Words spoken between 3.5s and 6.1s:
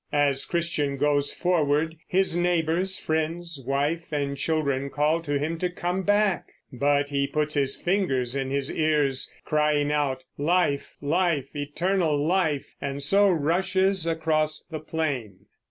wife and children call to him to come